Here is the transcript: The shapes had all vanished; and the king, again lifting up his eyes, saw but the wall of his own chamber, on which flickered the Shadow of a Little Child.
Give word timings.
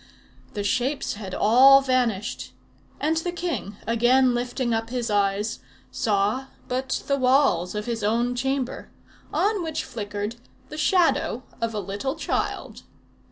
The 0.55 0.63
shapes 0.63 1.13
had 1.13 1.35
all 1.35 1.79
vanished; 1.81 2.53
and 2.99 3.17
the 3.17 3.31
king, 3.31 3.75
again 3.85 4.33
lifting 4.33 4.73
up 4.73 4.89
his 4.89 5.11
eyes, 5.11 5.59
saw 5.91 6.45
but 6.67 7.03
the 7.05 7.17
wall 7.17 7.61
of 7.75 7.85
his 7.85 8.03
own 8.03 8.33
chamber, 8.33 8.89
on 9.31 9.61
which 9.61 9.83
flickered 9.83 10.37
the 10.69 10.77
Shadow 10.77 11.43
of 11.61 11.75
a 11.75 11.79
Little 11.79 12.15
Child. 12.15 12.81